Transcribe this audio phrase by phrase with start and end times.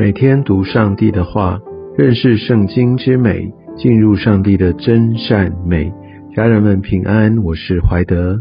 [0.00, 1.60] 每天读上帝的话，
[1.94, 5.92] 认识圣经之美，进入上帝的真善美。
[6.34, 8.40] 家人们平安，我是怀德。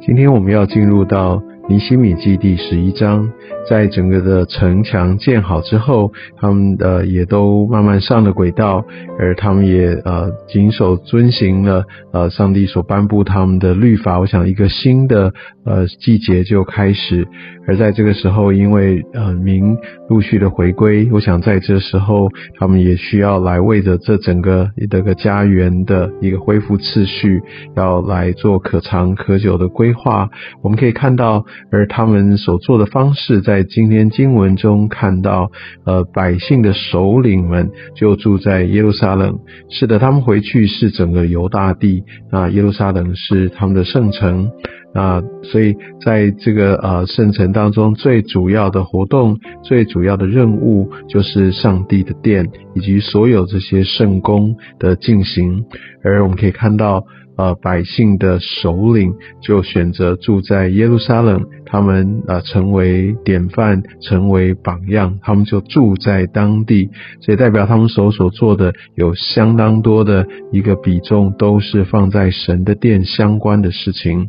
[0.00, 3.32] 今天我们要进入到尼希米记第十一章。
[3.66, 8.84] 在整个的城墙建好之后，他们呃也都慢慢上了轨道，
[9.18, 14.20] 而他们也呃谨守遵行了呃上帝所颁布他们的律法。
[14.20, 15.32] 我想一个新的
[15.64, 17.26] 呃季节就开始，
[17.66, 19.78] 而在这个时候，因为呃民
[20.10, 22.28] 陆续的回归，我想在这时候
[22.58, 27.40] 他们也需要来为着这整个这个家园的一个恢复次序，
[27.74, 30.28] 要来做可长可久的规划。
[30.60, 33.64] 我们可以看到，而他们所做的方式在。
[33.74, 35.50] 今天经文中看到，
[35.84, 39.40] 呃，百姓的首领们就住在耶路撒冷。
[39.68, 44.48] 是的，他们回去是整个犹大地，那耶路撒冷是他们的圣城。
[44.94, 55.64] 那所以在这个呃圣城当中，最主要的活动、最主要的任务，就是上帝的殿以及所有这些圣宫的进行。
[56.04, 57.04] 而我们可以看到。
[57.36, 66.90] 呃，百姓的首领就选择住在耶路撒冷，他们呃成为典范，成为榜样，他们就住在当地，
[67.20, 74.28] 所以代表他们所所做的有相当多的一个比重，都是放在神的殿相关的事情。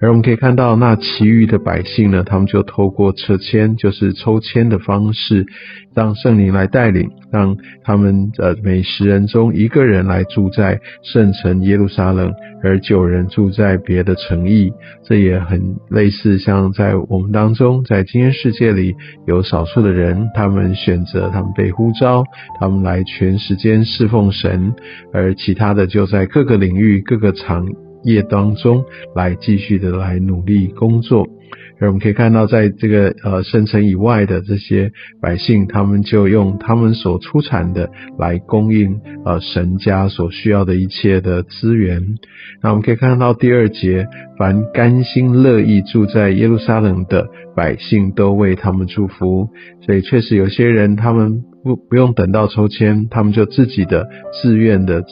[0.00, 5.44] 而我们可以看到，那其余的百姓呢，他们就透过撤迁，就是抽签的方式，
[5.92, 12.32] 让圣灵来带领，让他们呃每十人中一个人来住在圣城耶路撒冷。
[12.62, 18.94] 而九人住在别的城邑，这也很类似，像在我们当中，在今天世界里，
[19.26, 22.24] 有少数的人，他们选择他们被呼召，
[22.58, 24.74] 他们来全时间侍奉神，
[25.12, 27.66] 而其他的就在各个领域、各个场
[28.04, 31.26] 业当中来继续的来努力工作。
[31.80, 42.00] 而我们可以看到，在这个呃圣城以外的这些百姓，他们就用他们所出产的来供应呃神家所需要的一切的资源。
[42.62, 44.06] 那我们可以看到第二节，
[44.38, 47.26] 凡甘心乐意住在耶路撒冷的
[47.56, 49.48] 百姓，都为他们祝福。
[49.84, 54.08] 所以确实有些人，他们不不用等到抽签，他们就自己的
[54.40, 55.04] 自愿的。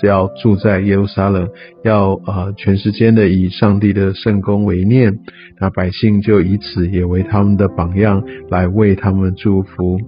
[0.00, 1.48] 是要住在耶路撒冷，
[1.84, 5.18] 要呃全时间的以上帝的圣功为念，
[5.60, 9.98] 那百姓就以此也为他们的榜样，来为他们祝福。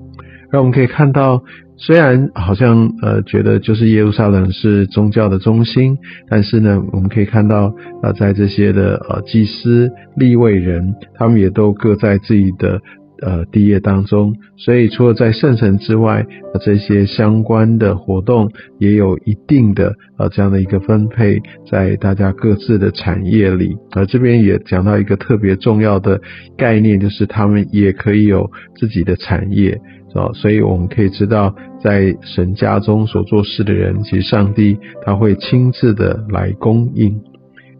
[0.52, 1.42] 那我们可以看到，
[1.76, 5.96] 虽然好像呃觉得就是耶路撒冷是宗教的中心，
[6.28, 12.80] 但是呢，我们可以看到啊，在这些的呃祭司、立位人，他们也都各在自己的。
[13.22, 16.24] 呃，地业当中，所以除了在圣城之外，
[16.62, 23.76] 这些相关的活动也有一定的呃这样的一个分配在大家各自的产业里。
[23.92, 26.20] 而这边也讲到一个特别重要的
[26.56, 29.78] 概念，就是他们也可以有自己的产业，
[30.14, 37.20] 哦，所以我们可以知道，在神家中所做事的人，其实上帝他会亲自的来供应。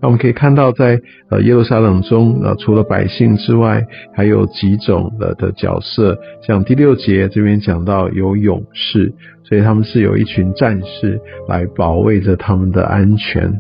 [0.03, 3.85] 那我们可以看到，在呃耶路撒冷中，呃除了百姓之外，
[4.15, 6.19] 还有几种的的角色。
[6.47, 9.13] 像第六节这边讲到有勇士，
[9.45, 13.53] 所以他们是有一群战士来保卫着他们的安全。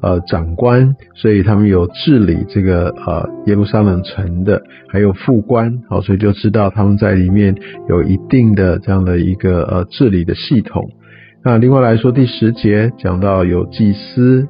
[0.00, 7.54] 呃，长官，所以他们有治理这个呃耶路撒冷城的，还有副官，好，所以就知道他们在里面
[7.88, 10.82] 有一定的这样的一个呃治理的系统。
[11.42, 14.46] 那另外来说，第十节讲到有祭司。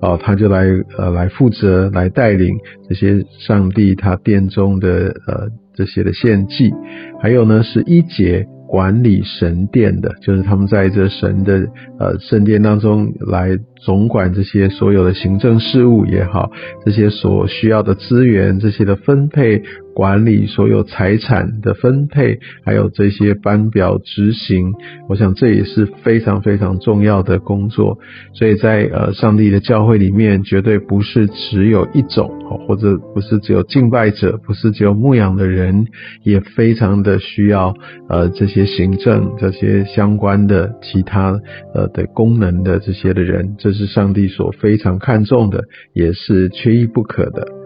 [0.00, 0.64] 哦，他就来
[0.96, 2.56] 呃来负责来带领
[2.88, 6.72] 这些上帝他殿中的呃这些的献祭，
[7.20, 11.66] 还有呢是一节管理神殿的，就是他们在这神的
[11.98, 16.50] 呃圣殿当中来总管这些所有的行政事务也好，
[16.84, 19.62] 这些所需要的资源这些的分配。
[19.98, 24.72] 管理所有财产的分配，还有这些班表执行，
[25.08, 27.98] 我想这也是非常非常重要的工作。
[28.32, 32.30] 所以在呃上帝的教会里面，绝对不是只有一种，
[32.68, 35.88] 或者不是只有敬拜者，不是只有牧养的人，
[36.22, 37.74] 也非常的需要
[38.08, 41.40] 呃这些行政、这些相关的其他
[41.74, 47.57] 呃的功能的这些的人，这是上帝所非常看重的，也是缺一不可的。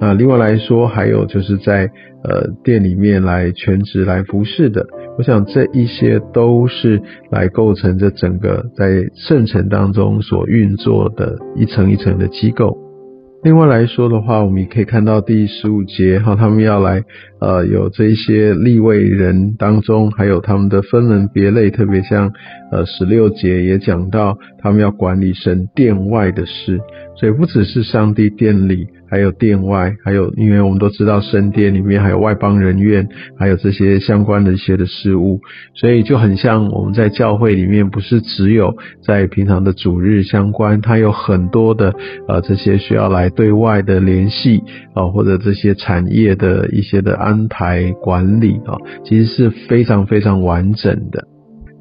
[0.00, 1.90] 那另外来说，还有就是在
[2.24, 4.86] 呃店里面来全职来服侍的，
[5.18, 12.78] 我想这一些都是来构成这整个在圣城当中所运作的一层一层的机构。
[13.42, 17.02] 另外来说的话，我们也可以看到第十五节哈，他们要来
[17.40, 22.32] 呃有这些立位人当中，还有他们的分门别类，特别像
[22.70, 26.80] 呃十六节也讲到，他们要管理神殿外的事，
[27.16, 28.86] 所以不只是上帝殿里。
[29.10, 35.40] 还有殿外，还有因为我们都知道圣殿里面还有外邦人院，还有这些相关的一些的事物，
[35.74, 41.94] 所以就很像我们在教会里面，不是只有在平常的主日相关，它有很多的
[42.28, 44.62] 呃这些需要来对外的联系
[44.94, 51.26] 啊，或者这些产业的一些的安排管理啊，其实是非常非常完整的。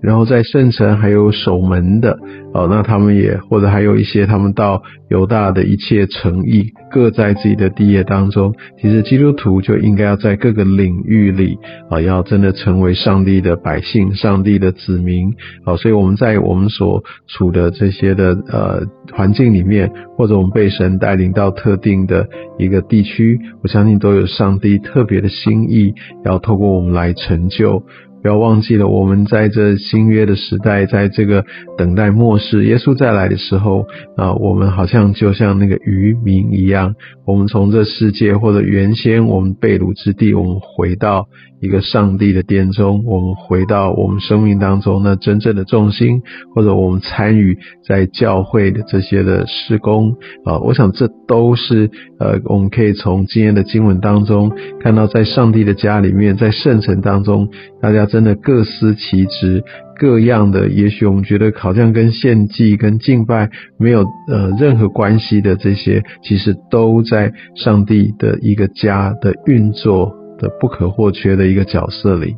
[0.01, 2.17] 然后在圣城还有守门的，
[2.53, 8.53] 哦，那他们也或者还有一些他们到犹大的一切诚意，各在自己的地业当中。
[8.81, 11.57] 其实基督徒就应该要在各个领域里，
[11.89, 15.33] 啊，要真的成为上帝的百姓、上帝的子民。
[15.65, 25.93] 好，所以我们在我们所处的这些的呃环境里面，或者我们被神带领到特定的一个地区，我相信都有上帝特别的心意，
[26.23, 27.83] 要透过我们来成就。
[28.21, 31.45] 不要忘记了，我们在这新约的时代，在这个
[31.77, 33.85] 等待末世，耶稣再来的时候
[34.17, 36.95] 啊，我们好像就像那个渔民一样，
[37.25, 41.27] 我们从这世界或者原先我们被掳之地，我们回到。
[41.61, 46.21] 一个上帝的殿中，我们回到我们生命当中那真正的重心，
[46.55, 57.49] 或者我们参与在教会的这些的施工啊，我想这都是呃，我们可以从今天的经文当中看到，在上帝的家里面，在圣城当中，
[57.81, 59.63] 大家真的各司其职，
[59.97, 70.13] 各样的，也许我们觉得好像跟献祭、跟敬拜没有呃任何关系的这些，其实都在上帝的一个家的运作。
[70.39, 72.33] 的不可或缺的一个角色里，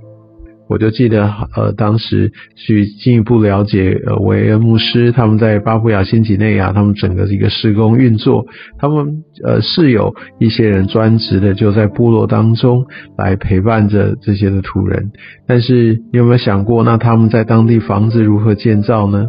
[0.72, 8.46] 我就记得呃，当时去进一步了解呃维恩牧师他们在巴布亚新几内亚，他们整个的一个施工运作，
[8.80, 12.86] 他们呃是有一些人专职的就在部落当中
[13.18, 15.12] 来陪伴着这些的土人，
[15.46, 19.28] 但是你有没有想过，那他们在当地房子如何建造呢？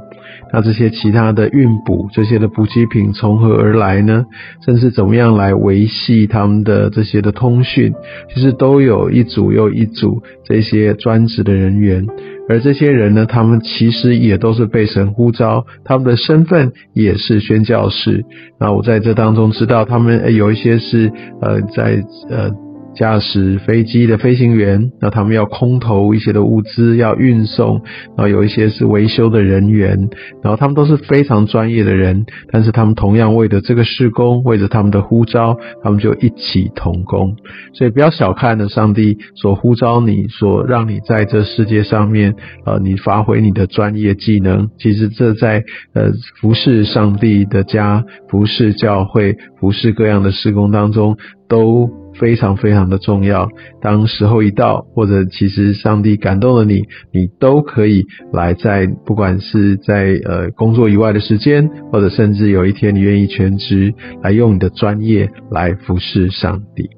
[0.55, 4.25] 那这些其他的运补这些的补给品从何而来呢？
[4.65, 7.93] 甚至怎么样来维系他们的这些的通讯，
[8.33, 12.07] 其实都有一组又一组这些专职的人员，
[12.49, 18.25] 而这些人呢，他们其实也都是被神呼召，他们的身份也是宣教士。
[18.61, 22.72] 那我在这当中知道，他们有一些是呃在呃。
[22.95, 27.83] 驾驶飞机的飞行员，那他们要空投一些的物资，要运送，
[28.17, 30.09] 然后有一些是维修的人员，
[30.43, 37.37] 然后他们都是非常专业的人，但是他们同样为着这个施工，为着他们的呼召，他们就一起同工。
[37.75, 42.35] 所以不要小看了上帝所呼召你，所让你在这世界上面，
[42.67, 44.69] 呃，你发挥你的专业技能。
[44.79, 45.63] 其实这在
[45.95, 46.11] 呃
[46.41, 51.17] 服侍上帝的家、服侍教会、服侍各样的施工当中
[51.53, 51.91] 都。
[52.21, 53.49] 非常非常的重要。
[53.81, 58.05] 当时候一到，或者其实上帝感动了你，你都可以
[58.35, 66.91] 来在不管是在呃工作以外的时间，或者甚至有一天你愿意全职来用你的专业来服侍上帝。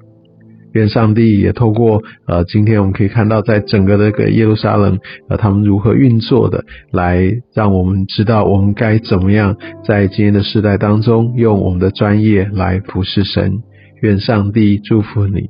[0.73, 4.99] 愿上帝也透过呃今天我们可以看到，在整个这个耶路撒冷
[5.29, 9.55] 呃他们如何运作的，来让我们知道我们该怎么样
[9.87, 13.63] 在今天的时代当中用我们的专业来服侍神。
[14.05, 15.49] 愿上帝祝福你。